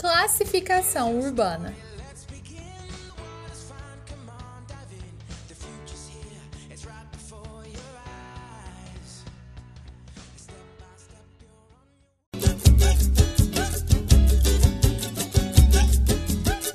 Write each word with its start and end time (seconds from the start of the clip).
Classificação 0.00 1.18
urbana. 1.18 1.74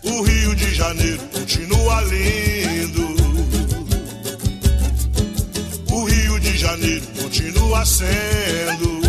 O 0.04 0.21
Rio 0.21 0.55
de 0.55 0.75
Janeiro 0.75 1.23
continua 1.29 2.01
lindo. 2.01 3.15
O 5.92 6.04
Rio 6.05 6.39
de 6.39 6.55
Janeiro 6.55 7.07
continua 7.19 7.83
sendo. 7.87 9.04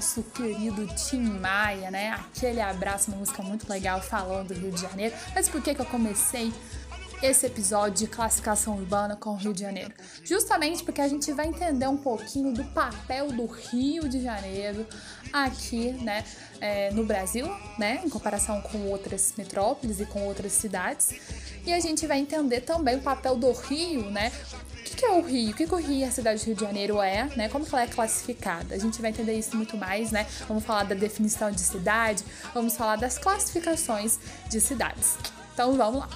Nosso 0.00 0.22
querido 0.22 0.86
Tim 0.94 1.20
Maia, 1.20 1.90
né? 1.90 2.12
Aquele 2.12 2.58
abraço, 2.58 3.10
uma 3.10 3.18
música 3.18 3.42
muito 3.42 3.68
legal 3.68 4.00
falando 4.00 4.48
do 4.48 4.54
Rio 4.54 4.72
de 4.72 4.80
Janeiro. 4.80 5.14
Mas 5.34 5.46
por 5.46 5.62
que, 5.62 5.74
que 5.74 5.80
eu 5.82 5.84
comecei 5.84 6.50
esse 7.22 7.44
episódio 7.44 7.98
de 7.98 8.06
classificação 8.06 8.78
urbana 8.78 9.14
com 9.14 9.28
o 9.28 9.36
Rio 9.36 9.52
de 9.52 9.60
Janeiro? 9.60 9.92
Justamente 10.24 10.82
porque 10.82 11.02
a 11.02 11.06
gente 11.06 11.30
vai 11.34 11.48
entender 11.48 11.86
um 11.86 11.98
pouquinho 11.98 12.50
do 12.54 12.64
papel 12.64 13.30
do 13.30 13.44
Rio 13.44 14.08
de 14.08 14.22
Janeiro 14.22 14.86
aqui, 15.30 15.92
né, 16.02 16.24
é, 16.62 16.90
no 16.92 17.04
Brasil, 17.04 17.46
né, 17.78 18.00
em 18.02 18.08
comparação 18.08 18.62
com 18.62 18.86
outras 18.86 19.34
metrópoles 19.36 20.00
e 20.00 20.06
com 20.06 20.22
outras 20.22 20.52
cidades. 20.52 21.12
E 21.66 21.74
a 21.74 21.78
gente 21.78 22.06
vai 22.06 22.18
entender 22.18 22.62
também 22.62 22.96
o 22.96 23.02
papel 23.02 23.36
do 23.36 23.52
Rio, 23.52 24.10
né, 24.10 24.32
o 24.92 24.96
que, 24.96 25.04
é 25.04 25.10
o 25.10 25.20
Rio? 25.20 25.50
O 25.50 25.54
que, 25.54 25.66
que 25.66 25.74
o 25.74 25.78
Rio, 25.78 26.06
a 26.06 26.10
cidade 26.10 26.40
do 26.40 26.46
Rio 26.46 26.54
de 26.54 26.60
Janeiro 26.60 27.00
é, 27.00 27.28
né? 27.36 27.48
Como 27.48 27.66
ela 27.66 27.82
é 27.82 27.86
classificada? 27.86 28.74
A 28.74 28.78
gente 28.78 29.00
vai 29.00 29.10
entender 29.10 29.34
isso 29.34 29.56
muito 29.56 29.76
mais, 29.76 30.10
né? 30.10 30.26
Vamos 30.48 30.64
falar 30.64 30.84
da 30.84 30.94
definição 30.94 31.50
de 31.50 31.60
cidade, 31.60 32.24
vamos 32.52 32.76
falar 32.76 32.96
das 32.96 33.18
classificações 33.18 34.18
de 34.48 34.60
cidades. 34.60 35.16
Então 35.54 35.74
vamos 35.74 36.00
lá. 36.00 36.08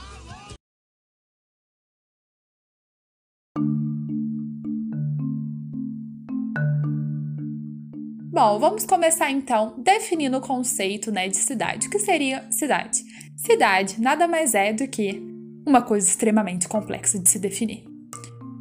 Bom, 8.32 8.58
vamos 8.58 8.84
começar 8.84 9.30
então 9.30 9.74
definindo 9.78 10.36
o 10.38 10.40
conceito 10.40 11.12
né, 11.12 11.28
de 11.28 11.36
cidade. 11.36 11.86
O 11.86 11.90
que 11.90 12.00
seria 12.00 12.44
cidade? 12.50 13.04
Cidade 13.36 14.00
nada 14.00 14.26
mais 14.26 14.54
é 14.54 14.72
do 14.72 14.88
que 14.88 15.22
uma 15.64 15.80
coisa 15.80 16.08
extremamente 16.08 16.66
complexa 16.66 17.16
de 17.18 17.30
se 17.30 17.38
definir. 17.38 17.93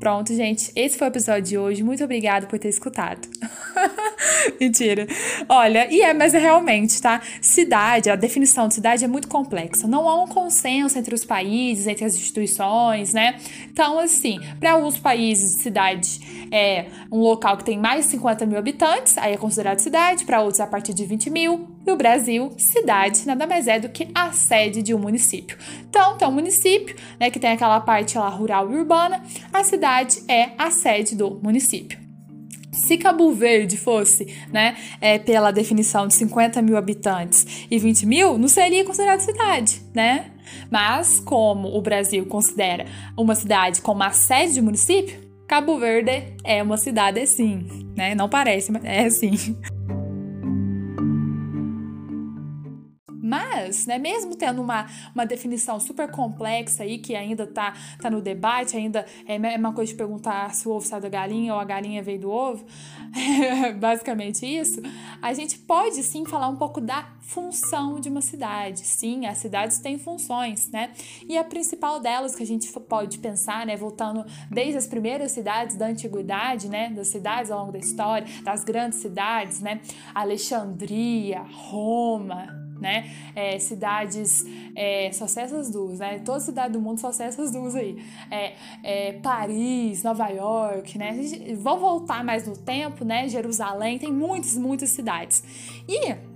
Pronto, 0.03 0.35
gente, 0.35 0.69
esse 0.75 0.97
foi 0.97 1.07
o 1.07 1.11
episódio 1.11 1.43
de 1.43 1.57
hoje. 1.57 1.81
Muito 1.81 2.03
obrigada 2.03 2.45
por 2.45 2.59
ter 2.59 2.67
escutado. 2.67 3.25
Mentira. 4.59 5.07
Olha, 5.47 5.87
e 5.89 6.01
é, 6.01 6.13
mas 6.13 6.33
é 6.33 6.39
realmente, 6.39 7.01
tá? 7.01 7.21
Cidade, 7.39 8.09
a 8.09 8.17
definição 8.17 8.67
de 8.67 8.73
cidade 8.73 9.05
é 9.05 9.07
muito 9.07 9.29
complexa. 9.29 9.87
Não 9.87 10.09
há 10.09 10.21
um 10.21 10.27
consenso 10.27 10.99
entre 10.99 11.15
os 11.15 11.23
países, 11.23 11.87
entre 11.87 12.03
as 12.03 12.15
instituições, 12.15 13.13
né? 13.13 13.37
Então, 13.71 13.97
assim, 13.97 14.41
para 14.59 14.73
alguns 14.73 14.99
países, 14.99 15.61
cidade 15.61 16.19
é 16.51 16.87
um 17.09 17.19
local 17.19 17.55
que 17.55 17.63
tem 17.63 17.79
mais 17.79 18.03
de 18.03 18.11
50 18.11 18.45
mil 18.45 18.57
habitantes, 18.57 19.17
aí 19.17 19.31
é 19.31 19.37
considerado 19.37 19.79
cidade, 19.79 20.25
para 20.25 20.41
outros 20.41 20.59
a 20.59 20.67
partir 20.67 20.93
de 20.93 21.05
20 21.05 21.29
mil. 21.29 21.72
No 21.85 21.97
Brasil, 21.97 22.51
cidade 22.57 23.25
nada 23.25 23.45
mais 23.45 23.67
é 23.67 23.79
do 23.79 23.89
que 23.89 24.07
a 24.15 24.31
sede 24.31 24.81
de 24.81 24.93
um 24.93 24.99
município. 24.99 25.57
Então, 25.89 26.17
tem 26.17 26.27
um 26.27 26.31
município, 26.31 26.95
né, 27.19 27.29
que 27.29 27.39
tem 27.39 27.51
aquela 27.51 27.79
parte 27.81 28.17
lá 28.17 28.29
rural 28.29 28.71
e 28.71 28.75
urbana, 28.75 29.21
a 29.51 29.63
cidade 29.63 30.23
é 30.29 30.51
a 30.57 30.71
sede 30.71 31.15
do 31.15 31.39
município. 31.43 31.99
Se 32.71 32.97
Cabo 32.97 33.31
Verde 33.31 33.77
fosse, 33.77 34.33
né, 34.51 34.75
é, 34.99 35.19
pela 35.19 35.51
definição 35.51 36.07
de 36.07 36.15
50 36.15 36.61
mil 36.61 36.75
habitantes 36.75 37.67
e 37.69 37.77
20 37.77 38.05
mil, 38.05 38.37
não 38.37 38.47
seria 38.47 38.83
considerado 38.83 39.19
cidade, 39.19 39.81
né? 39.93 40.31
Mas, 40.71 41.19
como 41.19 41.77
o 41.77 41.81
Brasil 41.81 42.25
considera 42.25 42.85
uma 43.17 43.35
cidade 43.35 43.81
como 43.81 44.01
a 44.03 44.11
sede 44.11 44.53
de 44.53 44.61
município, 44.61 45.21
Cabo 45.47 45.77
Verde 45.77 46.33
é 46.43 46.63
uma 46.63 46.77
cidade 46.77 47.19
assim, 47.19 47.67
né? 47.95 48.15
Não 48.15 48.27
parece, 48.27 48.71
mas 48.71 48.83
é 48.83 49.05
assim. 49.05 49.55
Né, 53.87 53.97
mesmo 53.97 54.35
tendo 54.35 54.61
uma, 54.61 54.87
uma 55.13 55.25
definição 55.25 55.79
super 55.79 56.09
complexa 56.09 56.83
aí, 56.83 56.97
que 56.97 57.15
ainda 57.15 57.47
tá, 57.47 57.73
tá 57.99 58.09
no 58.09 58.21
debate, 58.21 58.77
ainda 58.77 59.05
é 59.27 59.35
a 59.35 59.39
mesma 59.39 59.73
coisa 59.73 59.91
de 59.91 59.97
perguntar 59.97 60.53
se 60.53 60.67
o 60.67 60.71
ovo 60.71 60.85
saiu 60.85 61.01
da 61.01 61.09
galinha 61.09 61.53
ou 61.53 61.59
a 61.59 61.63
galinha 61.63 62.01
veio 62.01 62.19
do 62.19 62.31
ovo, 62.31 62.65
basicamente 63.79 64.45
isso, 64.45 64.81
a 65.21 65.33
gente 65.33 65.57
pode 65.57 66.03
sim 66.03 66.25
falar 66.25 66.47
um 66.47 66.55
pouco 66.55 66.79
da 66.79 67.07
função 67.21 67.99
de 67.99 68.09
uma 68.09 68.21
cidade. 68.21 68.81
Sim, 68.81 69.25
as 69.25 69.37
cidades 69.37 69.79
têm 69.79 69.97
funções, 69.97 70.69
né? 70.69 70.91
E 71.27 71.37
a 71.37 71.43
principal 71.43 71.99
delas 71.99 72.35
que 72.35 72.43
a 72.43 72.45
gente 72.45 72.71
pode 72.81 73.17
pensar, 73.19 73.65
né, 73.65 73.75
voltando 73.75 74.25
desde 74.51 74.77
as 74.77 74.87
primeiras 74.87 75.31
cidades 75.31 75.75
da 75.75 75.87
antiguidade, 75.87 76.69
né, 76.69 76.89
das 76.89 77.07
cidades 77.07 77.49
ao 77.49 77.59
longo 77.59 77.71
da 77.71 77.79
história, 77.79 78.27
das 78.43 78.63
grandes 78.63 78.99
cidades, 78.99 79.61
né, 79.61 79.81
Alexandria, 80.13 81.41
Roma, 81.41 82.62
né? 82.79 83.11
É, 83.35 83.59
cidades, 83.59 84.45
é, 84.75 85.11
só 85.11 85.25
essas 85.25 85.69
duas, 85.69 85.99
né? 85.99 86.19
Toda 86.19 86.39
cidade 86.39 86.73
do 86.73 86.81
mundo 86.81 86.99
só 86.99 87.09
essas 87.09 87.51
duas 87.51 87.75
aí. 87.75 87.97
É, 88.29 88.53
é, 88.83 89.13
Paris, 89.13 90.03
Nova 90.03 90.27
York, 90.29 90.97
né? 90.97 91.15
Vou 91.57 91.77
voltar 91.77 92.23
mais 92.23 92.47
no 92.47 92.57
tempo, 92.57 93.05
né? 93.05 93.27
Jerusalém, 93.27 93.97
tem 93.99 94.11
muitas, 94.11 94.57
muitas 94.57 94.89
cidades. 94.89 95.43
E 95.87 96.32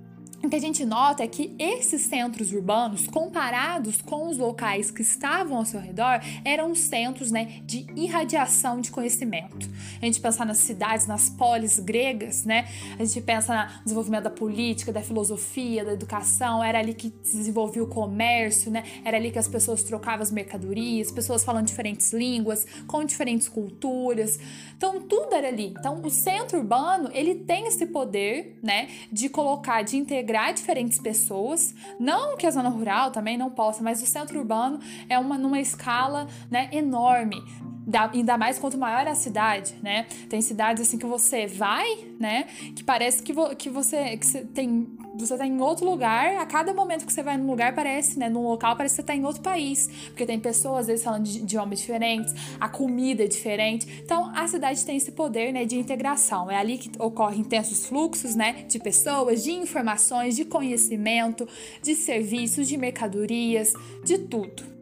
o 0.48 0.50
que 0.50 0.56
a 0.56 0.62
gente 0.62 0.86
nota 0.86 1.24
é 1.24 1.28
que 1.28 1.54
esses 1.60 2.04
centros 2.04 2.54
urbanos, 2.54 3.06
comparados 3.06 4.02
com 4.02 4.30
os 4.30 4.38
locais 4.38 4.90
que 4.90 5.02
estavam 5.02 5.58
ao 5.58 5.66
seu 5.66 5.80
redor, 5.80 6.22
eram 6.46 6.74
centros 6.74 7.32
né, 7.32 7.62
de 7.66 7.86
irradiação 7.96 8.80
de 8.80 8.90
conhecimento. 8.90 9.70
A 10.02 10.06
gente 10.06 10.22
pensa 10.22 10.46
nas 10.46 10.60
cidades, 10.60 11.06
nas 11.06 11.30
polis 11.30 11.80
gregas, 11.80 12.46
né? 12.46 12.68
A 12.98 13.04
gente 13.04 13.22
pensa 13.22 13.66
no 13.80 13.84
desenvolvimento 13.84 14.24
da 14.24 14.30
política, 14.30 14.92
da 14.92 15.02
filosofia, 15.02 15.84
da 15.84 15.92
educação, 15.92 16.64
era 16.64 16.80
ali 16.80 16.94
que 16.94 17.14
se 17.24 17.36
desenvolvia 17.36 17.84
o 17.84 17.88
comércio, 17.88 18.72
né? 18.72 18.84
Era 19.04 19.18
ali 19.18 19.32
que 19.32 19.40
as 19.40 19.48
pessoas 19.48 19.84
trocavam 19.84 20.24
as 20.24 20.32
mercadorias, 20.32 21.12
pessoas 21.12 21.44
falando 21.44 21.66
diferentes 21.66 22.14
línguas, 22.14 22.66
com 22.88 23.04
diferentes 23.04 23.50
culturas. 23.50 24.40
Então, 24.78 25.02
tudo 25.02 25.34
era 25.34 25.48
ali. 25.48 25.74
Então, 25.78 26.02
o 26.02 26.10
centro 26.10 26.60
urbano, 26.60 27.10
ele 27.14 27.36
tem 27.36 27.68
esse 27.68 27.88
poder, 27.88 28.60
né, 28.64 28.88
de 29.12 29.28
colocar, 29.28 29.82
de 29.82 29.98
integrar 29.98 30.37
integrar 30.38 30.54
diferentes 30.54 31.00
pessoas. 31.00 31.74
Não 32.00 32.38
que 32.38 32.46
a 32.46 32.52
zona 32.52 32.70
rural 32.70 33.12
também 33.12 33.38
não 33.38 33.50
possa, 33.50 33.84
mas 33.84 34.02
o 34.02 34.06
centro 34.06 34.38
urbano 34.38 34.80
é 35.10 35.18
uma 35.18 35.38
numa 35.38 35.60
escala 35.60 36.28
né, 36.50 36.70
enorme. 36.72 37.44
Da, 37.88 38.12
ainda 38.14 38.38
mais 38.38 38.60
quanto 38.60 38.78
maior 38.78 39.08
a 39.08 39.16
cidade, 39.16 39.74
né? 39.82 40.08
Tem 40.28 40.42
cidades 40.42 40.86
assim 40.86 40.98
que 40.98 41.06
você 41.06 41.48
vai, 41.48 41.88
né? 42.20 42.44
Que 42.76 42.84
parece 42.84 43.24
que, 43.24 43.32
vo, 43.32 43.56
que 43.56 43.70
você 43.70 44.18
que 44.18 44.26
você 44.26 44.44
tem 44.44 44.97
você 45.26 45.38
tá 45.38 45.46
em 45.46 45.60
outro 45.62 45.86
lugar, 45.86 46.38
a 46.38 46.46
cada 46.46 46.74
momento 46.74 47.06
que 47.06 47.14
você 47.14 47.24
vai 47.24 47.38
num 47.38 47.48
lugar 47.48 47.74
parece, 47.74 48.20
né, 48.20 48.30
num 48.30 48.44
local 48.44 48.76
parece 48.76 48.96
que 48.96 49.02
você 49.02 49.06
tá 49.06 49.16
em 49.16 49.26
outro 49.26 49.42
país, 49.42 49.90
porque 50.08 50.26
tem 50.26 50.40
pessoas 50.40 50.82
às 50.82 50.88
vezes 50.88 51.04
falando 51.04 51.24
de 51.24 51.40
idiomas 51.40 51.80
diferentes, 51.80 52.34
a 52.60 52.70
comida 52.70 53.24
é 53.24 53.28
diferente. 53.28 54.02
Então, 54.04 54.32
a 54.36 54.48
cidade 54.48 54.86
tem 54.86 54.98
esse 54.98 55.12
poder, 55.12 55.52
né, 55.52 55.66
de 55.66 55.78
integração. 55.78 56.50
É 56.50 56.58
ali 56.58 56.78
que 56.78 56.92
ocorrem 57.00 57.42
intensos 57.42 57.86
fluxos, 57.86 58.36
né, 58.36 58.66
de 58.68 58.80
pessoas, 58.80 59.44
de 59.44 59.52
informações, 59.52 60.36
de 60.36 60.46
conhecimento, 60.46 61.48
de 61.82 61.96
serviços, 61.96 62.68
de 62.68 62.78
mercadorias, 62.78 63.74
de 64.04 64.18
tudo. 64.18 64.77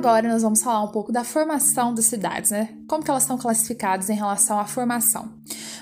Agora 0.00 0.26
nós 0.26 0.40
vamos 0.40 0.62
falar 0.62 0.82
um 0.82 0.88
pouco 0.88 1.12
da 1.12 1.22
formação 1.22 1.92
das 1.92 2.06
cidades, 2.06 2.50
né? 2.50 2.70
Como 2.88 3.04
que 3.04 3.10
elas 3.10 3.22
são 3.22 3.36
classificadas 3.36 4.08
em 4.08 4.14
relação 4.14 4.58
à 4.58 4.64
formação. 4.64 5.28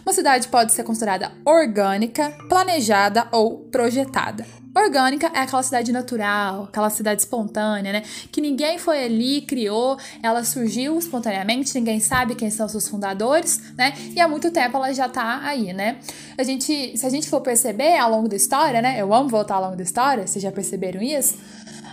Uma 0.05 0.13
cidade 0.13 0.49
pode 0.49 0.73
ser 0.73 0.83
considerada 0.83 1.31
orgânica, 1.45 2.37
planejada 2.49 3.29
ou 3.31 3.59
projetada. 3.71 4.45
Orgânica 4.77 5.31
é 5.35 5.41
aquela 5.41 5.63
cidade 5.63 5.93
natural, 5.93 6.65
aquela 6.65 6.91
cidade 6.91 7.23
espontânea, 7.23 7.93
né? 7.93 8.03
Que 8.31 8.41
ninguém 8.41 8.79
foi 8.79 9.05
ali, 9.05 9.43
criou, 9.43 9.97
ela 10.23 10.45
surgiu 10.45 10.99
espontaneamente, 10.99 11.75
ninguém 11.75 12.01
sabe 12.01 12.35
quem 12.35 12.51
são 12.51 12.69
seus 12.69 12.89
fundadores, 12.89 13.61
né? 13.77 13.95
E 14.15 14.21
há 14.21 14.29
muito 14.29 14.51
tempo 14.51 14.77
ela 14.77 14.93
já 14.93 15.09
tá 15.09 15.41
aí, 15.43 15.73
né? 15.73 15.99
A 16.37 16.43
gente, 16.43 16.97
se 16.97 17.07
a 17.07 17.11
gente 17.11 17.29
for 17.29 17.41
perceber 17.41 17.97
ao 17.99 18.11
longo 18.11 18.29
da 18.29 18.37
história, 18.37 18.83
né? 18.83 19.01
Eu 19.01 19.13
amo 19.15 19.29
voltar 19.29 19.57
ao 19.57 19.63
longo 19.63 19.77
da 19.77 19.83
história, 19.83 20.27
vocês 20.27 20.43
já 20.43 20.53
perceberam 20.53 21.01
isso? 21.03 21.37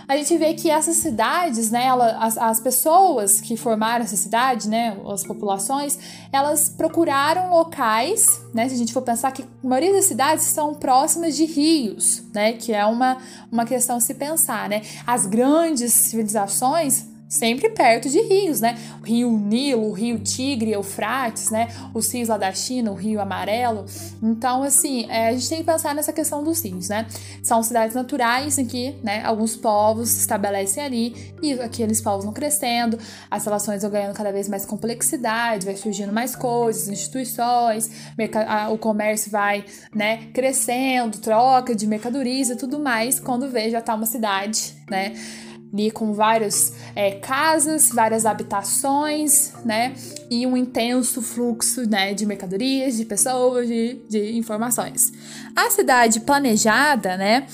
A 0.08 0.16
gente 0.16 0.36
vê 0.36 0.54
que 0.54 0.70
essas 0.70 0.96
cidades, 0.98 1.70
né, 1.70 1.84
ela, 1.84 2.16
as, 2.18 2.38
as 2.38 2.60
pessoas 2.60 3.40
que 3.40 3.56
formaram 3.56 4.04
essa 4.04 4.16
cidade, 4.16 4.68
né, 4.68 4.96
as 5.08 5.24
populações, 5.24 5.98
elas 6.32 6.68
procuraram 6.68 7.50
locais, 7.50 8.26
né, 8.54 8.68
se 8.68 8.74
a 8.74 8.78
gente 8.78 8.92
for 8.92 9.02
pensar 9.02 9.32
que 9.32 9.42
a 9.42 9.66
maioria 9.66 9.92
das 9.92 10.04
cidades 10.04 10.44
são 10.44 10.74
próximas 10.74 11.36
de 11.36 11.44
rios, 11.44 12.22
né, 12.32 12.52
que 12.52 12.72
é 12.72 12.86
uma, 12.86 13.18
uma 13.50 13.64
questão 13.64 13.96
a 13.96 14.00
se 14.00 14.14
pensar, 14.14 14.68
né. 14.68 14.82
As 15.04 15.26
grandes 15.26 15.92
civilizações 15.92 17.15
sempre 17.28 17.68
perto 17.70 18.08
de 18.08 18.20
rios, 18.20 18.60
né? 18.60 18.78
O 19.00 19.04
rio 19.04 19.30
Nilo, 19.32 19.88
o 19.88 19.92
rio 19.92 20.18
Tigre, 20.18 20.72
Eufrates, 20.72 21.50
né? 21.50 21.68
Os 21.92 22.12
rios 22.12 22.28
lá 22.28 22.36
da 22.36 22.52
China, 22.52 22.92
o 22.92 22.94
rio 22.94 23.20
Amarelo. 23.20 23.84
Então, 24.22 24.62
assim, 24.62 25.06
é, 25.10 25.28
a 25.28 25.32
gente 25.32 25.48
tem 25.48 25.58
que 25.58 25.64
pensar 25.64 25.94
nessa 25.94 26.12
questão 26.12 26.42
dos 26.44 26.64
rios, 26.64 26.88
né? 26.88 27.06
São 27.42 27.62
cidades 27.62 27.94
naturais 27.94 28.58
em 28.58 28.64
que, 28.64 28.94
né, 29.02 29.24
alguns 29.24 29.56
povos 29.56 30.10
se 30.10 30.20
estabelecem 30.20 30.82
ali 30.82 31.34
e 31.42 31.52
aqueles 31.54 32.00
povos 32.00 32.24
vão 32.24 32.32
crescendo, 32.32 32.98
as 33.30 33.44
relações 33.44 33.82
vão 33.82 33.90
ganhando 33.90 34.14
cada 34.14 34.32
vez 34.32 34.48
mais 34.48 34.64
complexidade, 34.64 35.66
vai 35.66 35.76
surgindo 35.76 36.12
mais 36.12 36.34
coisas, 36.34 36.88
instituições, 36.88 37.90
o 38.70 38.78
comércio 38.78 39.30
vai, 39.30 39.64
né, 39.94 40.28
crescendo, 40.32 41.18
troca 41.18 41.74
de 41.74 41.86
mercadorias 41.86 42.50
e 42.50 42.56
tudo 42.56 42.78
mais, 42.78 43.18
quando 43.20 43.48
vê 43.48 43.70
já 43.70 43.80
tá 43.80 43.94
uma 43.94 44.06
cidade, 44.06 44.74
né? 44.90 45.14
Ali 45.72 45.90
com 45.90 46.12
várias 46.12 46.72
é, 46.94 47.12
casas, 47.12 47.90
várias 47.90 48.24
habitações, 48.24 49.52
né? 49.64 49.94
E 50.30 50.46
um 50.46 50.56
intenso 50.56 51.20
fluxo 51.20 51.88
né, 51.88 52.14
de 52.14 52.24
mercadorias, 52.26 52.96
de 52.96 53.04
pessoas, 53.04 53.68
de, 53.68 54.00
de 54.08 54.36
informações. 54.36 55.12
A 55.54 55.70
cidade 55.70 56.20
planejada, 56.20 57.16
né? 57.16 57.46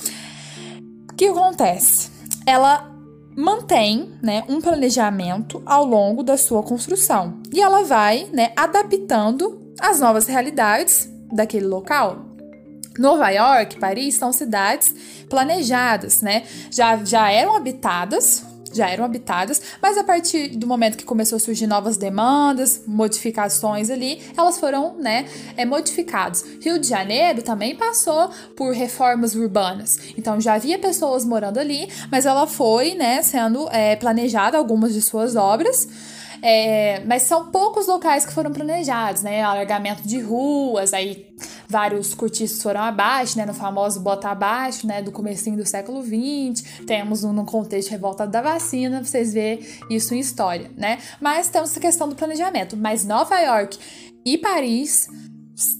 O 1.10 1.14
que 1.14 1.26
acontece? 1.26 2.10
Ela 2.46 2.90
mantém 3.36 4.12
né, 4.22 4.44
um 4.48 4.60
planejamento 4.60 5.62
ao 5.64 5.84
longo 5.84 6.22
da 6.22 6.36
sua 6.36 6.62
construção 6.62 7.40
e 7.52 7.60
ela 7.60 7.82
vai 7.82 8.28
né, 8.32 8.52
adaptando 8.56 9.72
as 9.80 10.00
novas 10.00 10.26
realidades 10.26 11.10
daquele 11.32 11.66
local. 11.66 12.31
Nova 12.98 13.28
York, 13.30 13.78
Paris 13.78 14.16
são 14.16 14.32
cidades 14.32 14.94
planejadas, 15.28 16.20
né? 16.20 16.44
Já, 16.70 17.02
já 17.04 17.30
eram 17.30 17.56
habitadas, 17.56 18.44
já 18.72 18.88
eram 18.88 19.04
habitadas, 19.04 19.60
mas 19.80 19.98
a 19.98 20.04
partir 20.04 20.48
do 20.48 20.66
momento 20.66 20.96
que 20.96 21.04
começou 21.04 21.36
a 21.36 21.40
surgir 21.40 21.66
novas 21.66 21.96
demandas, 21.96 22.82
modificações 22.86 23.90
ali, 23.90 24.20
elas 24.36 24.58
foram, 24.58 24.96
né, 24.96 25.26
é, 25.56 25.64
modificadas. 25.64 26.44
Rio 26.60 26.78
de 26.78 26.88
Janeiro 26.88 27.42
também 27.42 27.76
passou 27.76 28.30
por 28.56 28.72
reformas 28.72 29.34
urbanas, 29.34 29.98
então 30.16 30.40
já 30.40 30.54
havia 30.54 30.78
pessoas 30.78 31.24
morando 31.24 31.58
ali, 31.58 31.88
mas 32.10 32.26
ela 32.26 32.46
foi, 32.46 32.94
né, 32.94 33.22
sendo 33.22 33.68
é, 33.70 33.96
planejada 33.96 34.56
algumas 34.56 34.92
de 34.92 35.02
suas 35.02 35.36
obras. 35.36 35.88
É, 36.44 37.00
mas 37.06 37.22
são 37.22 37.52
poucos 37.52 37.86
locais 37.86 38.26
que 38.26 38.32
foram 38.32 38.50
planejados, 38.52 39.22
né? 39.22 39.42
Alargamento 39.42 40.02
de 40.02 40.18
ruas, 40.18 40.92
aí 40.92 41.28
vários 41.68 42.14
cortiços 42.14 42.62
foram 42.62 42.80
abaixo, 42.80 43.36
né, 43.38 43.46
no 43.46 43.54
famoso 43.54 44.00
bota 44.00 44.28
abaixo, 44.28 44.86
né, 44.86 45.02
do 45.02 45.12
comecinho 45.12 45.56
do 45.56 45.66
século 45.66 46.02
XX, 46.02 46.84
temos 46.86 47.24
um, 47.24 47.32
no 47.32 47.44
contexto 47.44 47.90
revolta 47.90 48.26
da 48.26 48.40
vacina, 48.40 49.02
vocês 49.02 49.32
vê 49.32 49.60
isso 49.90 50.14
em 50.14 50.18
história, 50.18 50.70
né, 50.76 50.98
mas 51.20 51.48
temos 51.48 51.70
essa 51.70 51.80
questão 51.80 52.08
do 52.08 52.14
planejamento, 52.14 52.76
mas 52.76 53.04
Nova 53.04 53.38
York 53.40 53.78
e 54.24 54.38
Paris 54.38 55.08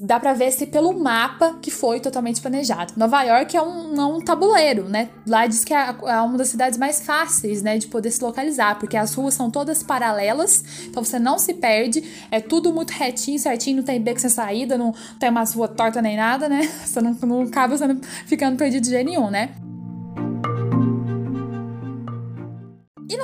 dá 0.00 0.20
para 0.20 0.34
ver 0.34 0.52
se 0.52 0.66
pelo 0.66 0.92
mapa 0.92 1.58
que 1.60 1.70
foi 1.70 1.98
totalmente 1.98 2.40
planejado. 2.40 2.92
Nova 2.96 3.22
York 3.22 3.56
é 3.56 3.62
um, 3.62 4.16
um 4.16 4.20
tabuleiro, 4.20 4.88
né? 4.88 5.08
Lá 5.26 5.46
diz 5.46 5.64
que 5.64 5.72
é, 5.72 5.94
é, 6.04 6.20
uma 6.20 6.36
das 6.36 6.48
cidades 6.48 6.78
mais 6.78 7.04
fáceis, 7.04 7.62
né, 7.62 7.78
de 7.78 7.86
poder 7.86 8.10
se 8.10 8.22
localizar, 8.22 8.78
porque 8.78 8.96
as 8.96 9.14
ruas 9.14 9.34
são 9.34 9.50
todas 9.50 9.82
paralelas, 9.82 10.62
então 10.86 11.02
você 11.02 11.18
não 11.18 11.38
se 11.38 11.54
perde, 11.54 12.04
é 12.30 12.40
tudo 12.40 12.72
muito 12.72 12.90
retinho, 12.90 13.38
certinho, 13.38 13.78
não 13.78 13.84
tem 13.84 14.00
beco 14.00 14.20
sem 14.20 14.30
saída, 14.30 14.76
não 14.76 14.94
tem 15.18 15.30
umas 15.30 15.54
ruas 15.54 15.70
tortas 15.74 16.02
nem 16.02 16.16
nada, 16.16 16.48
né? 16.48 16.62
Você 16.84 17.00
não, 17.00 17.12
não 17.22 17.42
acaba 17.42 17.76
sendo, 17.78 18.00
ficando 18.26 18.56
perdido 18.56 18.82
de 18.82 18.90
jeito 18.90 19.06
nenhum, 19.06 19.30
né? 19.30 19.50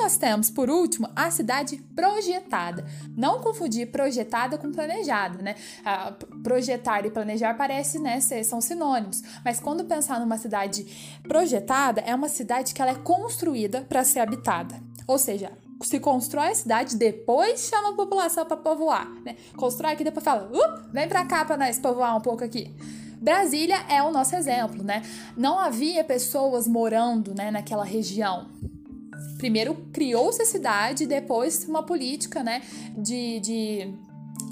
Nós 0.08 0.16
temos, 0.16 0.48
por 0.48 0.70
último, 0.70 1.06
a 1.14 1.30
cidade 1.30 1.76
projetada. 1.94 2.82
Não 3.14 3.42
confundir 3.42 3.90
projetada 3.90 4.56
com 4.56 4.72
planejada, 4.72 5.42
né? 5.42 5.54
projetar 6.42 7.04
e 7.04 7.10
planejar 7.10 7.52
parece, 7.52 7.98
né, 7.98 8.18
ser, 8.18 8.42
são 8.42 8.58
sinônimos. 8.58 9.22
Mas 9.44 9.60
quando 9.60 9.84
pensar 9.84 10.18
numa 10.18 10.38
cidade 10.38 11.18
projetada, 11.24 12.00
é 12.00 12.14
uma 12.14 12.30
cidade 12.30 12.72
que 12.72 12.80
ela 12.80 12.92
é 12.92 12.94
construída 12.94 13.82
para 13.82 14.02
ser 14.02 14.20
habitada. 14.20 14.80
Ou 15.06 15.18
seja, 15.18 15.52
se 15.82 16.00
constrói 16.00 16.52
a 16.52 16.54
cidade, 16.54 16.96
depois 16.96 17.68
chama 17.68 17.90
a 17.90 17.92
população 17.92 18.46
para 18.46 18.56
povoar, 18.56 19.10
né? 19.22 19.36
Constrói 19.56 19.92
aqui, 19.92 20.04
depois 20.04 20.24
fala, 20.24 20.50
uh, 20.50 20.90
vem 20.90 21.06
para 21.06 21.26
cá 21.26 21.44
para 21.44 21.58
nós 21.58 21.78
povoar 21.78 22.16
um 22.16 22.22
pouco 22.22 22.42
aqui. 22.42 22.74
Brasília 23.20 23.76
é 23.90 24.02
o 24.02 24.10
nosso 24.10 24.34
exemplo, 24.34 24.82
né? 24.82 25.02
Não 25.36 25.58
havia 25.58 26.02
pessoas 26.02 26.66
morando, 26.66 27.34
né, 27.34 27.50
naquela 27.50 27.84
região 27.84 28.46
primeiro 29.36 29.74
criou-se 29.92 30.42
a 30.42 30.46
cidade, 30.46 31.06
depois 31.06 31.66
uma 31.68 31.82
política 31.82 32.42
né, 32.42 32.62
de, 32.96 33.40
de, 33.40 33.94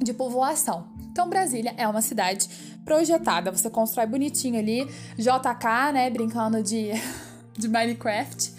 de 0.03 0.15
povoação. 0.15 0.89
Então, 1.11 1.29
Brasília 1.29 1.75
é 1.77 1.89
uma 1.89 2.03
cidade 2.03 2.49
projetada. 2.85 3.51
Você 3.51 3.71
constrói 3.71 4.07
bonitinho 4.07 4.59
ali, 4.59 4.87
JK, 5.17 5.93
né, 5.93 6.11
brincando 6.11 6.63
de, 6.63 6.91
de 7.59 7.69
Minecraft, 7.69 8.53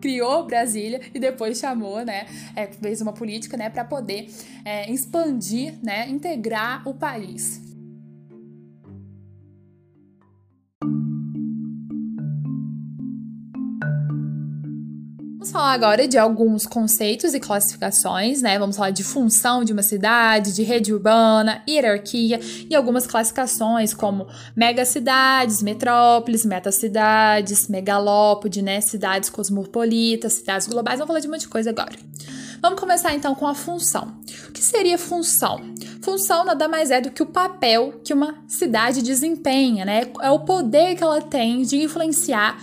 criou 0.00 0.46
Brasília 0.46 1.00
e 1.14 1.20
depois 1.20 1.58
chamou, 1.58 2.04
né, 2.04 2.26
é, 2.56 2.66
fez 2.66 3.00
uma 3.00 3.12
política, 3.12 3.56
né, 3.56 3.68
para 3.68 3.84
poder 3.84 4.28
é, 4.64 4.90
expandir, 4.90 5.78
né, 5.82 6.08
integrar 6.08 6.88
o 6.88 6.94
país. 6.94 7.69
Vamos 15.50 15.62
falar 15.62 15.72
agora 15.72 16.06
de 16.06 16.16
alguns 16.16 16.64
conceitos 16.64 17.34
e 17.34 17.40
classificações, 17.40 18.40
né? 18.40 18.56
Vamos 18.56 18.76
falar 18.76 18.90
de 18.90 19.02
função 19.02 19.64
de 19.64 19.72
uma 19.72 19.82
cidade, 19.82 20.54
de 20.54 20.62
rede 20.62 20.94
urbana, 20.94 21.60
hierarquia 21.68 22.38
e 22.70 22.72
algumas 22.72 23.04
classificações 23.04 23.92
como 23.92 24.28
megacidades, 24.54 25.60
metrópoles, 25.60 26.44
metacidades, 26.44 27.66
megalópode, 27.66 28.62
né? 28.62 28.80
Cidades 28.80 29.28
cosmopolitas, 29.28 30.34
cidades 30.34 30.68
globais. 30.68 31.00
Vamos 31.00 31.08
falar 31.08 31.20
de 31.20 31.26
um 31.26 31.32
monte 31.32 31.40
de 31.40 31.48
coisa 31.48 31.70
agora. 31.70 31.96
Vamos 32.62 32.78
começar 32.78 33.12
então 33.12 33.34
com 33.34 33.48
a 33.48 33.54
função. 33.54 34.20
O 34.48 34.52
que 34.52 34.62
seria 34.62 34.98
função? 34.98 35.58
Função 36.00 36.44
nada 36.44 36.68
mais 36.68 36.92
é 36.92 37.00
do 37.00 37.10
que 37.10 37.24
o 37.24 37.26
papel 37.26 38.00
que 38.04 38.14
uma 38.14 38.36
cidade 38.46 39.02
desempenha, 39.02 39.84
né? 39.84 40.02
É 40.22 40.30
o 40.30 40.38
poder 40.38 40.94
que 40.94 41.02
ela 41.02 41.20
tem 41.20 41.62
de 41.62 41.82
influenciar 41.82 42.56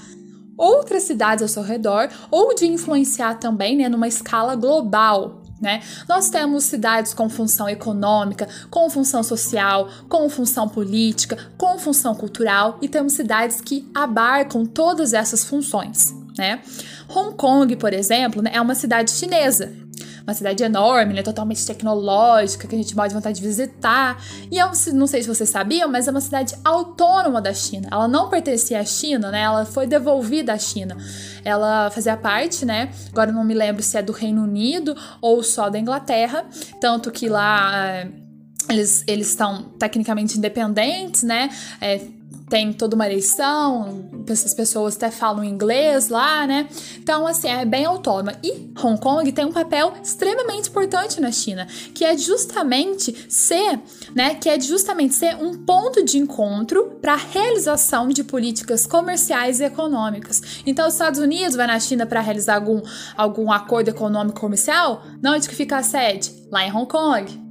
outras 0.58 1.04
cidades 1.04 1.44
ao 1.44 1.48
seu 1.48 1.64
redor 1.64 2.10
ou 2.32 2.56
de 2.56 2.66
influenciar 2.66 3.36
também 3.36 3.78
né, 3.78 3.88
numa 3.88 4.08
escala 4.08 4.56
global. 4.56 5.42
Né? 5.62 5.82
Nós 6.08 6.30
temos 6.30 6.66
cidades 6.66 7.14
com 7.14 7.30
função 7.30 7.68
econômica, 7.68 8.48
com 8.70 8.90
função 8.90 9.24
social, 9.24 9.90
com 10.08 10.30
função 10.30 10.68
política, 10.68 11.38
com 11.58 11.80
função 11.80 12.14
cultural 12.14 12.78
e 12.82 12.88
temos 12.88 13.14
cidades 13.14 13.62
que 13.62 13.90
abarcam 13.94 14.66
todas 14.66 15.14
essas 15.14 15.44
funções. 15.44 16.14
Né? 16.38 16.62
Hong 17.10 17.36
Kong, 17.36 17.76
por 17.76 17.94
exemplo, 17.94 18.42
né, 18.42 18.52
é 18.54 18.62
uma 18.62 18.76
cidade 18.76 19.12
chinesa 19.12 19.87
uma 20.28 20.34
cidade 20.34 20.62
enorme, 20.62 21.14
né, 21.14 21.24
totalmente 21.24 21.66
tecnológica, 21.66 22.68
que 22.68 22.76
a 22.76 22.78
gente 22.78 22.94
pode 22.94 23.14
vontade 23.14 23.40
de 23.40 23.48
visitar. 23.48 24.22
E 24.52 24.58
eu 24.58 24.70
não 24.94 25.08
sei 25.08 25.22
se 25.24 25.28
vocês 25.28 25.50
sabiam, 25.50 25.88
mas 25.90 26.06
é 26.06 26.12
uma 26.12 26.20
cidade 26.20 26.54
autônoma 26.66 27.42
da 27.42 27.54
China. 27.54 27.88
Ela 27.90 28.10
não 28.10 28.30
pertencia 28.30 28.78
à 28.78 28.84
China, 28.84 29.32
né? 29.32 29.44
Ela 29.44 29.66
foi 29.66 29.88
devolvida 29.88 30.52
à 30.52 30.58
China. 30.58 30.98
Ela 31.46 31.90
fazia 31.92 32.18
parte, 32.18 32.66
né? 32.66 32.92
Agora 33.10 33.32
não 33.32 33.46
me 33.46 33.54
lembro 33.54 33.82
se 33.82 33.98
é 33.98 34.02
do 34.02 34.12
Reino 34.12 34.44
Unido 34.44 34.94
ou 35.22 35.42
só 35.42 35.70
da 35.70 35.80
Inglaterra, 35.80 36.46
tanto 36.82 37.10
que 37.10 37.30
lá 37.30 37.88
é, 37.88 38.12
eles, 38.70 39.06
eles 39.08 39.30
estão 39.30 39.64
tecnicamente 39.80 40.38
independentes, 40.38 41.24
né? 41.24 41.50
É, 41.80 42.02
tem 42.50 42.72
toda 42.72 42.96
uma 42.96 43.06
eleição, 43.06 44.10
essas 44.28 44.54
pessoas 44.54 44.96
até 44.96 45.12
falam 45.12 45.44
inglês 45.44 46.10
lá, 46.10 46.48
né? 46.48 46.68
Então, 46.98 47.28
assim, 47.28 47.50
é 47.50 47.66
bem 47.66 47.86
autônoma. 47.86 48.34
E 48.42 48.72
Hong 48.82 49.00
Kong 49.00 49.30
tem 49.32 49.46
um 49.46 49.52
papel 49.52 49.94
extremamente 50.02 50.70
importante 50.70 51.20
na 51.20 51.32
China, 51.32 51.68
que 51.94 52.06
é 52.06 52.18
justamente 52.18 53.26
ser, 53.30 53.80
né, 54.16 54.36
que 54.36 54.50
é 54.50 54.60
justamente 54.60 55.14
ser 55.14 55.36
um 55.36 55.66
ponto 55.66 56.04
de 56.04 56.18
encontro 56.18 56.98
para 57.02 57.14
a 57.14 57.18
realização 57.18 58.08
de 58.08 58.24
políticas 58.24 58.88
comerciais 58.88 59.60
e 59.60 59.66
econômicas. 59.66 60.62
Então, 60.66 60.88
os 60.88 60.94
Estados 60.94 61.20
Unidos 61.20 61.56
vai 61.56 61.68
na 61.68 61.80
China 61.80 62.06
para 62.06 62.22
realizar 62.22 62.56
algum, 62.56 62.82
algum 63.16 63.52
acordo 63.52 63.90
econômico 63.90 64.40
comercial? 64.40 65.04
Não, 65.22 65.36
onde 65.36 65.50
que 65.50 65.56
fica 65.56 65.78
a 65.78 65.84
sede? 65.84 66.32
Lá 66.50 66.66
em 66.66 66.72
Hong 66.72 66.88
Kong 66.88 67.47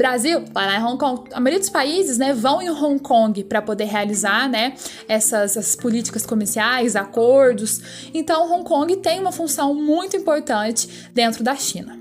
Brasil 0.00 0.42
vai 0.50 0.64
lá 0.64 0.78
em 0.78 0.82
Hong 0.82 0.96
Kong. 0.96 1.28
A 1.30 1.38
maioria 1.38 1.60
dos 1.60 1.68
países, 1.68 2.16
né, 2.16 2.32
vão 2.32 2.62
em 2.62 2.70
Hong 2.70 2.98
Kong 2.98 3.44
para 3.44 3.60
poder 3.60 3.84
realizar, 3.84 4.48
né, 4.48 4.72
essas, 5.06 5.58
essas 5.58 5.76
políticas 5.76 6.24
comerciais, 6.24 6.96
acordos. 6.96 8.08
Então, 8.14 8.50
Hong 8.50 8.64
Kong 8.64 8.96
tem 8.96 9.20
uma 9.20 9.30
função 9.30 9.74
muito 9.74 10.16
importante 10.16 11.10
dentro 11.12 11.44
da 11.44 11.54
China. 11.54 12.00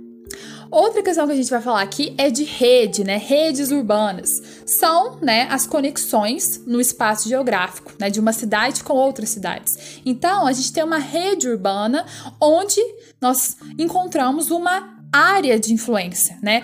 Outra 0.71 1.03
questão 1.03 1.27
que 1.27 1.33
a 1.33 1.35
gente 1.35 1.49
vai 1.49 1.61
falar 1.61 1.81
aqui 1.81 2.15
é 2.17 2.29
de 2.29 2.45
rede, 2.45 3.03
né? 3.03 3.17
Redes 3.17 3.69
urbanas. 3.69 4.41
São, 4.65 5.17
né, 5.21 5.47
as 5.49 5.67
conexões 5.67 6.63
no 6.65 6.79
espaço 6.79 7.27
geográfico, 7.27 7.91
né, 7.99 8.09
de 8.09 8.21
uma 8.21 8.31
cidade 8.31 8.81
com 8.81 8.93
outras 8.93 9.27
cidades. 9.27 9.99
Então, 10.05 10.47
a 10.47 10.53
gente 10.53 10.71
tem 10.71 10.85
uma 10.85 10.99
rede 10.99 11.49
urbana 11.49 12.05
onde 12.39 12.79
nós 13.19 13.57
encontramos 13.77 14.51
uma 14.51 14.97
área 15.11 15.59
de 15.59 15.73
influência, 15.73 16.37
né? 16.41 16.61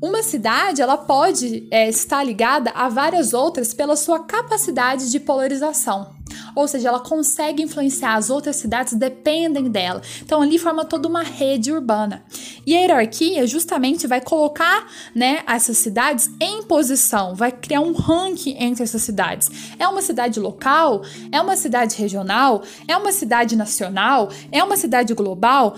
Uma 0.00 0.22
cidade 0.22 0.82
ela 0.82 0.98
pode 0.98 1.66
é, 1.70 1.88
estar 1.88 2.22
ligada 2.22 2.70
a 2.70 2.88
várias 2.88 3.32
outras 3.32 3.72
pela 3.72 3.96
sua 3.96 4.20
capacidade 4.20 5.10
de 5.10 5.18
polarização. 5.18 6.14
Ou 6.54 6.66
seja, 6.66 6.88
ela 6.88 7.00
consegue 7.00 7.62
influenciar 7.62 8.14
as 8.14 8.30
outras 8.30 8.56
cidades, 8.56 8.92
dependem 8.94 9.70
dela. 9.70 10.02
Então 10.22 10.42
ali 10.42 10.58
forma 10.58 10.84
toda 10.84 11.08
uma 11.08 11.22
rede 11.22 11.72
urbana. 11.72 12.24
E 12.66 12.74
a 12.74 12.80
hierarquia 12.80 13.46
justamente 13.46 14.06
vai 14.06 14.20
colocar, 14.20 14.86
né, 15.14 15.42
essas 15.46 15.78
cidades 15.78 16.30
em 16.40 16.62
posição, 16.64 17.34
vai 17.34 17.52
criar 17.52 17.80
um 17.80 17.92
ranking 17.92 18.56
entre 18.58 18.82
essas 18.82 19.02
cidades. 19.02 19.50
É 19.78 19.86
uma 19.88 20.02
cidade 20.02 20.40
local? 20.40 21.02
É 21.30 21.40
uma 21.40 21.56
cidade 21.56 21.96
regional? 21.96 22.62
É 22.88 22.96
uma 22.96 23.12
cidade 23.12 23.56
nacional? 23.56 24.30
É 24.50 24.62
uma 24.62 24.76
cidade 24.76 25.14
global? 25.14 25.76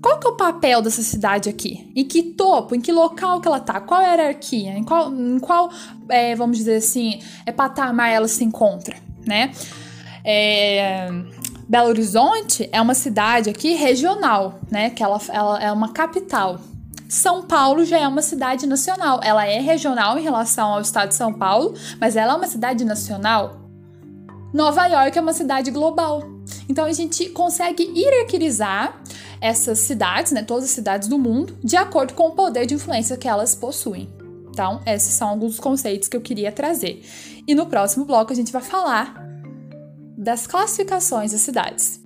Qual 0.00 0.18
que 0.18 0.26
é 0.28 0.30
o 0.30 0.36
papel 0.36 0.80
dessa 0.80 1.02
cidade 1.02 1.48
aqui? 1.48 1.90
Em 1.94 2.04
que 2.04 2.22
topo, 2.22 2.74
em 2.74 2.80
que 2.80 2.92
local 2.92 3.40
que 3.40 3.48
ela 3.48 3.58
tá? 3.58 3.80
Qual 3.80 4.00
é 4.00 4.06
a 4.06 4.10
hierarquia? 4.10 4.70
Em 4.78 4.84
qual, 4.84 5.12
em 5.12 5.38
qual 5.38 5.70
é, 6.08 6.34
vamos 6.36 6.56
dizer 6.58 6.76
assim, 6.76 7.20
é 7.44 7.50
patamar 7.50 8.10
ela 8.10 8.28
se 8.28 8.44
encontra, 8.44 8.96
né? 9.26 9.50
É, 10.24 11.08
Belo 11.68 11.88
Horizonte 11.88 12.68
é 12.72 12.80
uma 12.80 12.94
cidade 12.94 13.50
aqui 13.50 13.74
regional, 13.74 14.60
né? 14.70 14.90
Que 14.90 15.02
ela, 15.02 15.20
ela 15.30 15.62
é 15.62 15.72
uma 15.72 15.88
capital. 15.88 16.60
São 17.08 17.42
Paulo 17.42 17.84
já 17.84 17.98
é 17.98 18.06
uma 18.06 18.22
cidade 18.22 18.66
nacional. 18.66 19.20
Ela 19.24 19.46
é 19.46 19.60
regional 19.60 20.18
em 20.18 20.22
relação 20.22 20.74
ao 20.74 20.80
estado 20.80 21.08
de 21.08 21.14
São 21.14 21.32
Paulo, 21.32 21.74
mas 22.00 22.16
ela 22.16 22.34
é 22.34 22.36
uma 22.36 22.46
cidade 22.46 22.84
nacional. 22.84 23.68
Nova 24.52 24.86
York 24.86 25.18
é 25.18 25.20
uma 25.20 25.32
cidade 25.32 25.70
global. 25.70 26.37
Então 26.68 26.84
a 26.84 26.92
gente 26.92 27.28
consegue 27.30 27.82
hierarquizar 27.94 29.00
essas 29.40 29.78
cidades, 29.80 30.32
né, 30.32 30.42
todas 30.42 30.64
as 30.64 30.70
cidades 30.70 31.08
do 31.08 31.18
mundo, 31.18 31.56
de 31.62 31.76
acordo 31.76 32.14
com 32.14 32.28
o 32.28 32.32
poder 32.32 32.66
de 32.66 32.74
influência 32.74 33.16
que 33.16 33.28
elas 33.28 33.54
possuem. 33.54 34.08
Então, 34.50 34.80
esses 34.84 35.14
são 35.14 35.28
alguns 35.28 35.60
conceitos 35.60 36.08
que 36.08 36.16
eu 36.16 36.20
queria 36.20 36.50
trazer. 36.50 37.00
E 37.46 37.54
no 37.54 37.66
próximo 37.66 38.04
bloco 38.04 38.32
a 38.32 38.36
gente 38.36 38.50
vai 38.50 38.62
falar 38.62 39.14
das 40.16 40.48
classificações 40.48 41.30
das 41.30 41.42
cidades. 41.42 42.00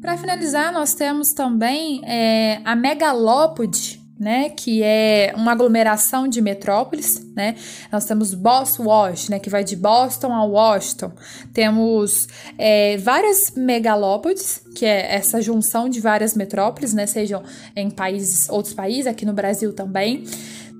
Para 0.00 0.16
finalizar, 0.18 0.72
nós 0.72 0.94
temos 0.94 1.32
também 1.32 2.00
é, 2.04 2.60
a 2.64 2.76
megalópode, 2.76 4.03
né, 4.24 4.48
que 4.48 4.82
é 4.82 5.34
uma 5.36 5.52
aglomeração 5.52 6.26
de 6.26 6.40
metrópoles, 6.40 7.22
né? 7.36 7.56
Nós 7.92 8.06
temos 8.06 8.32
Boston, 8.32 8.84
Washington, 8.84 9.32
né, 9.32 9.38
que 9.38 9.50
vai 9.50 9.62
de 9.62 9.76
Boston 9.76 10.32
a 10.32 10.42
Washington. 10.42 11.12
Temos 11.52 12.26
é, 12.56 12.96
várias 12.96 13.50
megalópodes, 13.54 14.62
que 14.74 14.86
é 14.86 15.14
essa 15.14 15.42
junção 15.42 15.90
de 15.90 16.00
várias 16.00 16.34
metrópoles, 16.34 16.94
né, 16.94 17.06
sejam 17.06 17.42
em 17.76 17.90
países, 17.90 18.48
outros 18.48 18.72
países, 18.72 19.06
aqui 19.06 19.26
no 19.26 19.34
Brasil 19.34 19.74
também 19.74 20.24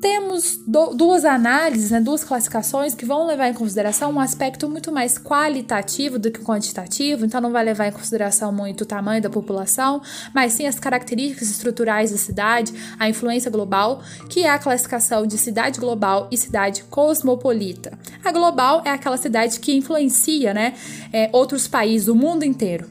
temos 0.04 0.58
do, 0.66 0.92
duas 0.92 1.24
análises, 1.24 1.90
né, 1.90 1.98
duas 1.98 2.22
classificações 2.22 2.94
que 2.94 3.06
vão 3.06 3.26
levar 3.26 3.48
em 3.48 3.54
consideração 3.54 4.12
um 4.12 4.20
aspecto 4.20 4.68
muito 4.68 4.92
mais 4.92 5.16
qualitativo 5.16 6.18
do 6.18 6.30
que 6.30 6.40
quantitativo, 6.40 7.24
então 7.24 7.40
não 7.40 7.50
vai 7.50 7.64
levar 7.64 7.86
em 7.86 7.90
consideração 7.90 8.52
muito 8.52 8.82
o 8.82 8.86
tamanho 8.86 9.22
da 9.22 9.30
população, 9.30 10.02
mas 10.34 10.52
sim 10.52 10.66
as 10.66 10.78
características 10.78 11.48
estruturais 11.48 12.10
da 12.10 12.18
cidade, 12.18 12.74
a 12.98 13.08
influência 13.08 13.50
global, 13.50 14.02
que 14.28 14.42
é 14.42 14.50
a 14.50 14.58
classificação 14.58 15.26
de 15.26 15.38
cidade 15.38 15.80
global 15.80 16.28
e 16.30 16.36
cidade 16.36 16.84
cosmopolita. 16.84 17.98
A 18.22 18.30
global 18.30 18.82
é 18.84 18.90
aquela 18.90 19.16
cidade 19.16 19.58
que 19.58 19.74
influencia 19.74 20.52
né, 20.52 20.74
é, 21.14 21.30
outros 21.32 21.66
países, 21.66 22.08
o 22.08 22.14
mundo 22.14 22.44
inteiro. 22.44 22.90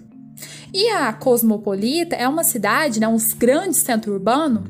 E 0.74 0.89
a 0.89 1.13
cosmopolita 1.13 2.15
é 2.15 2.27
uma 2.27 2.43
cidade, 2.43 3.00
né, 3.00 3.08
um 3.08 3.17
grande 3.38 3.77
centro 3.77 4.13
urbano, 4.13 4.63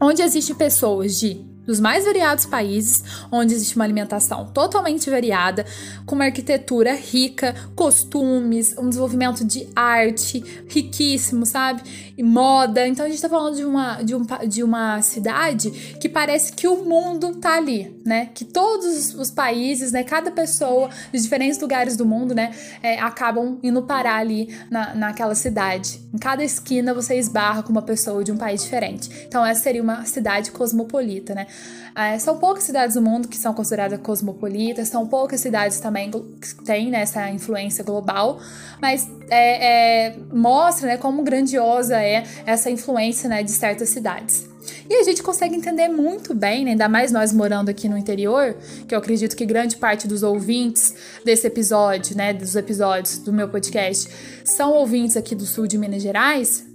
onde 0.00 0.22
existem 0.22 0.56
pessoas 0.56 1.16
de 1.20 1.47
dos 1.68 1.80
mais 1.80 2.06
variados 2.06 2.46
países, 2.46 3.04
onde 3.30 3.52
existe 3.52 3.76
uma 3.76 3.84
alimentação 3.84 4.46
totalmente 4.46 5.10
variada, 5.10 5.66
com 6.06 6.14
uma 6.14 6.24
arquitetura 6.24 6.94
rica, 6.94 7.54
costumes, 7.76 8.74
um 8.78 8.88
desenvolvimento 8.88 9.44
de 9.44 9.68
arte 9.76 10.42
riquíssimo, 10.66 11.44
sabe? 11.44 11.82
E 12.16 12.22
moda. 12.22 12.88
Então 12.88 13.04
a 13.04 13.08
gente 13.10 13.20
tá 13.20 13.28
falando 13.28 13.56
de 13.56 13.66
uma, 13.66 14.02
de, 14.02 14.14
um, 14.14 14.22
de 14.48 14.62
uma 14.62 15.02
cidade 15.02 15.70
que 16.00 16.08
parece 16.08 16.54
que 16.54 16.66
o 16.66 16.84
mundo 16.84 17.34
tá 17.34 17.56
ali, 17.56 17.94
né? 18.02 18.30
Que 18.34 18.46
todos 18.46 19.14
os 19.14 19.30
países, 19.30 19.92
né? 19.92 20.02
Cada 20.02 20.30
pessoa 20.30 20.88
de 21.12 21.20
diferentes 21.20 21.60
lugares 21.60 21.98
do 21.98 22.06
mundo, 22.06 22.34
né? 22.34 22.50
É, 22.82 22.98
acabam 22.98 23.58
indo 23.62 23.82
parar 23.82 24.16
ali 24.16 24.56
na, 24.70 24.94
naquela 24.94 25.34
cidade. 25.34 26.00
Em 26.14 26.18
cada 26.18 26.42
esquina 26.42 26.94
você 26.94 27.18
esbarra 27.18 27.62
com 27.62 27.70
uma 27.70 27.82
pessoa 27.82 28.24
de 28.24 28.32
um 28.32 28.38
país 28.38 28.62
diferente. 28.62 29.10
Então 29.26 29.44
essa 29.44 29.62
seria 29.62 29.82
uma 29.82 30.06
cidade 30.06 30.50
cosmopolita, 30.50 31.34
né? 31.34 31.46
É, 31.98 32.16
são 32.16 32.38
poucas 32.38 32.62
cidades 32.62 32.94
do 32.94 33.02
mundo 33.02 33.26
que 33.26 33.36
são 33.36 33.52
consideradas 33.52 33.98
cosmopolitas, 34.00 34.86
são 34.86 35.04
poucas 35.08 35.40
cidades 35.40 35.80
também 35.80 36.08
que 36.08 36.64
têm 36.64 36.90
né, 36.90 37.00
essa 37.00 37.28
influência 37.28 37.82
global, 37.82 38.38
mas 38.80 39.10
é, 39.28 40.06
é, 40.06 40.16
mostra 40.32 40.86
né, 40.86 40.96
como 40.96 41.24
grandiosa 41.24 42.00
é 42.00 42.22
essa 42.46 42.70
influência 42.70 43.28
né, 43.28 43.42
de 43.42 43.50
certas 43.50 43.88
cidades. 43.88 44.48
E 44.88 44.94
a 44.94 45.02
gente 45.02 45.24
consegue 45.24 45.56
entender 45.56 45.88
muito 45.88 46.34
bem, 46.34 46.64
né, 46.64 46.70
ainda 46.70 46.88
mais 46.88 47.10
nós 47.10 47.32
morando 47.32 47.68
aqui 47.68 47.88
no 47.88 47.98
interior, 47.98 48.56
que 48.86 48.94
eu 48.94 48.98
acredito 49.00 49.34
que 49.34 49.44
grande 49.44 49.76
parte 49.76 50.06
dos 50.06 50.22
ouvintes 50.22 50.94
desse 51.24 51.48
episódio, 51.48 52.16
né, 52.16 52.32
dos 52.32 52.54
episódios 52.54 53.18
do 53.18 53.32
meu 53.32 53.48
podcast, 53.48 54.08
são 54.44 54.72
ouvintes 54.72 55.16
aqui 55.16 55.34
do 55.34 55.44
sul 55.44 55.66
de 55.66 55.76
Minas 55.76 56.00
Gerais 56.00 56.67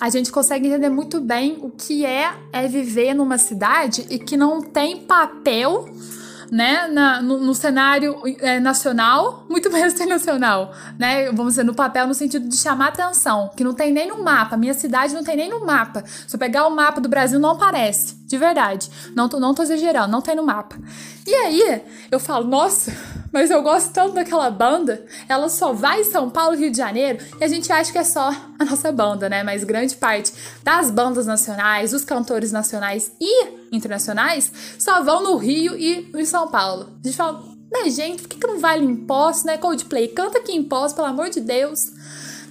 a 0.00 0.08
gente 0.10 0.30
consegue 0.30 0.68
entender 0.68 0.88
muito 0.88 1.20
bem 1.20 1.58
o 1.60 1.70
que 1.70 2.04
é, 2.04 2.32
é 2.52 2.68
viver 2.68 3.14
numa 3.14 3.38
cidade 3.38 4.06
e 4.10 4.18
que 4.18 4.36
não 4.36 4.62
tem 4.62 4.98
papel 4.98 5.88
né, 6.50 6.88
na, 6.88 7.20
no, 7.20 7.38
no, 7.38 7.54
cenário 7.54 8.16
é, 8.40 8.58
nacional, 8.58 9.44
muito 9.48 9.70
menos 9.72 9.94
internacional, 9.94 10.72
né, 10.98 11.30
vamos 11.32 11.54
dizer, 11.54 11.64
no 11.64 11.74
papel 11.74 12.06
no 12.06 12.14
sentido 12.14 12.48
de 12.48 12.56
chamar 12.56 12.88
atenção, 12.88 13.50
que 13.56 13.62
não 13.62 13.74
tem 13.74 13.92
nem 13.92 14.08
no 14.08 14.22
mapa, 14.22 14.56
minha 14.56 14.74
cidade 14.74 15.14
não 15.14 15.22
tem 15.22 15.36
nem 15.36 15.50
no 15.50 15.64
mapa, 15.64 16.04
se 16.06 16.34
eu 16.34 16.38
pegar 16.38 16.66
o 16.66 16.70
mapa 16.70 17.00
do 17.00 17.08
Brasil 17.08 17.38
não 17.38 17.50
aparece, 17.50 18.16
de 18.26 18.38
verdade, 18.38 18.90
não 19.14 19.28
tô, 19.28 19.38
não 19.38 19.54
tô 19.54 19.62
exagerando, 19.62 20.10
não 20.10 20.22
tem 20.22 20.34
no 20.34 20.44
mapa. 20.44 20.76
E 21.26 21.34
aí, 21.34 21.82
eu 22.10 22.18
falo, 22.18 22.46
nossa, 22.46 22.92
mas 23.32 23.50
eu 23.50 23.62
gosto 23.62 23.92
tanto 23.92 24.14
daquela 24.14 24.50
banda, 24.50 25.04
ela 25.28 25.48
só 25.48 25.72
vai 25.72 26.00
em 26.00 26.04
São 26.04 26.30
Paulo, 26.30 26.56
Rio 26.56 26.70
de 26.70 26.76
Janeiro, 26.76 27.18
e 27.40 27.44
a 27.44 27.48
gente 27.48 27.70
acha 27.72 27.92
que 27.92 27.98
é 27.98 28.04
só 28.04 28.32
a 28.58 28.64
nossa 28.64 28.90
banda, 28.90 29.28
né? 29.28 29.42
Mas 29.42 29.64
grande 29.64 29.96
parte 29.96 30.32
das 30.62 30.90
bandas 30.90 31.26
nacionais, 31.26 31.92
os 31.92 32.04
cantores 32.04 32.52
nacionais 32.52 33.12
e 33.20 33.48
internacionais 33.72 34.52
só 34.78 35.02
vão 35.02 35.22
no 35.22 35.36
Rio 35.36 35.76
e 35.76 36.10
em 36.14 36.24
São 36.24 36.48
Paulo. 36.48 36.88
A 37.02 37.06
gente 37.06 37.16
fala, 37.16 37.42
né, 37.70 37.90
gente, 37.90 38.22
por 38.22 38.28
que, 38.28 38.38
que 38.38 38.46
não 38.46 38.58
vale 38.58 38.84
imposto, 38.84 39.46
né? 39.46 39.58
Coldplay, 39.58 40.08
canta 40.08 40.38
aqui 40.38 40.54
imposto, 40.54 40.96
pelo 40.96 41.08
amor 41.08 41.28
de 41.28 41.40
Deus. 41.40 41.78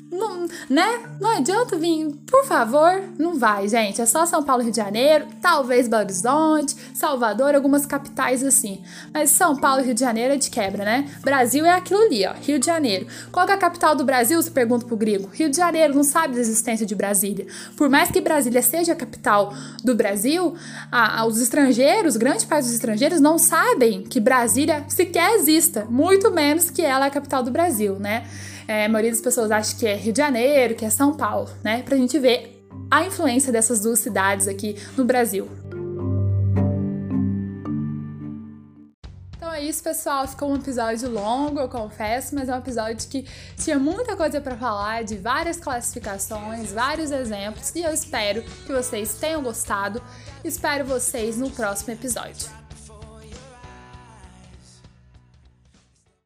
Não, 0.09 0.47
né? 0.69 0.99
Não 1.19 1.37
adianta 1.37 1.75
vir, 1.75 2.13
por 2.25 2.45
favor, 2.45 3.03
não 3.19 3.37
vai, 3.37 3.67
gente. 3.67 4.01
É 4.01 4.05
só 4.05 4.25
São 4.25 4.41
Paulo, 4.41 4.63
Rio 4.63 4.71
de 4.71 4.77
Janeiro, 4.77 5.25
talvez 5.41 5.87
Belo 5.87 6.03
Horizonte, 6.03 6.75
Salvador, 6.93 7.53
algumas 7.53 7.85
capitais 7.85 8.41
assim. 8.41 8.81
Mas 9.13 9.31
São 9.31 9.55
Paulo 9.57 9.83
Rio 9.83 9.93
de 9.93 9.99
Janeiro 9.99 10.33
é 10.33 10.37
de 10.37 10.49
quebra, 10.49 10.85
né? 10.85 11.09
Brasil 11.21 11.65
é 11.65 11.71
aquilo 11.71 11.99
ali, 11.99 12.25
ó, 12.25 12.33
Rio 12.33 12.57
de 12.57 12.65
Janeiro. 12.65 13.05
Qual 13.31 13.47
é 13.47 13.51
a 13.51 13.57
capital 13.57 13.95
do 13.95 14.05
Brasil? 14.05 14.41
Se 14.41 14.49
pergunta 14.49 14.85
pro 14.85 14.95
gringo. 14.95 15.29
Rio 15.33 15.49
de 15.49 15.57
Janeiro, 15.57 15.93
não 15.93 16.03
sabe 16.03 16.35
da 16.35 16.39
existência 16.39 16.85
de 16.85 16.95
Brasília. 16.95 17.45
Por 17.75 17.89
mais 17.89 18.09
que 18.09 18.21
Brasília 18.21 18.61
seja 18.61 18.93
a 18.93 18.95
capital 18.95 19.53
do 19.83 19.93
Brasil, 19.93 20.55
a, 20.89 21.19
a, 21.21 21.25
os 21.25 21.41
estrangeiros, 21.41 22.15
grande 22.15 22.45
parte 22.45 22.63
dos 22.63 22.73
estrangeiros, 22.73 23.19
não 23.19 23.37
sabem 23.37 24.03
que 24.03 24.21
Brasília 24.21 24.85
sequer 24.87 25.33
exista, 25.35 25.85
muito 25.89 26.31
menos 26.31 26.69
que 26.69 26.81
ela 26.81 27.05
é 27.05 27.07
a 27.09 27.11
capital 27.11 27.43
do 27.43 27.51
Brasil, 27.51 27.99
né? 27.99 28.25
É, 28.67 28.85
a 28.85 28.89
maioria 28.89 29.11
das 29.11 29.21
pessoas 29.21 29.49
acha 29.49 29.75
que 29.75 29.87
é 29.87 29.95
Rio 29.95 30.11
de 30.11 30.17
Janeiro, 30.17 30.75
que 30.75 30.85
é 30.85 30.89
São 30.89 31.15
Paulo, 31.15 31.49
né? 31.63 31.81
Pra 31.83 31.95
gente 31.95 32.19
ver 32.19 32.65
a 32.91 33.05
influência 33.05 33.51
dessas 33.51 33.81
duas 33.81 33.99
cidades 33.99 34.47
aqui 34.47 34.75
no 34.97 35.05
Brasil. 35.05 35.47
isso, 39.67 39.83
pessoal. 39.83 40.27
Ficou 40.27 40.49
um 40.49 40.55
episódio 40.55 41.09
longo, 41.09 41.59
eu 41.59 41.69
confesso, 41.69 42.33
mas 42.33 42.49
é 42.49 42.55
um 42.55 42.59
episódio 42.59 43.07
que 43.07 43.25
tinha 43.57 43.77
muita 43.77 44.15
coisa 44.15 44.39
para 44.39 44.55
falar, 44.55 45.03
de 45.03 45.17
várias 45.17 45.57
classificações, 45.57 46.71
vários 46.71 47.11
exemplos, 47.11 47.73
e 47.75 47.83
eu 47.83 47.93
espero 47.93 48.41
que 48.41 48.71
vocês 48.71 49.15
tenham 49.15 49.41
gostado. 49.43 50.01
Espero 50.43 50.85
vocês 50.85 51.37
no 51.37 51.49
próximo 51.49 51.93
episódio. 51.93 52.56